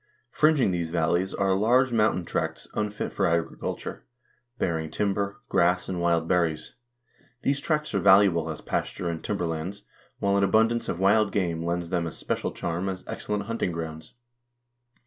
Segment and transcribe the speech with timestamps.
[0.31, 4.03] Fringing these valleys are large mountain tracts unfit for agriculture,
[4.57, 6.73] bearing timber, grass, and wild berries.
[7.43, 9.83] These tracts are valuable as pasture and timberlands,
[10.17, 13.71] while an abun dance of wild game lends them a special charm as excellent hunting
[13.71, 14.15] grounds.